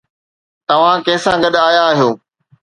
توهان 0.67 0.97
ڪنهن 1.05 1.21
سان 1.25 1.37
گڏ 1.45 1.55
آيا 1.67 1.81
آهيو؟ 1.91 2.09